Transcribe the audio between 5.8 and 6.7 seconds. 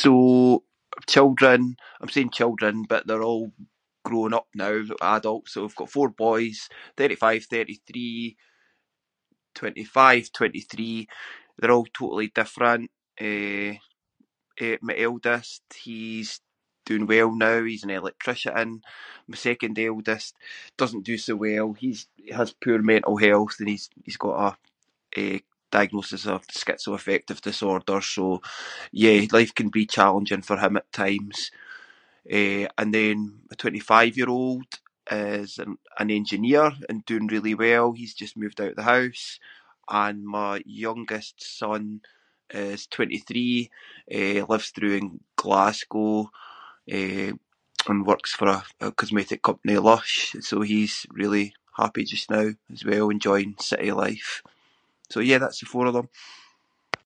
got four boys: